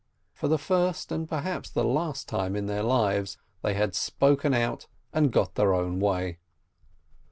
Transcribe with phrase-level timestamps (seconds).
[0.33, 4.87] For the first and perhaps the last time in their lives, they had spoken out,
[5.13, 6.39] and got their own way.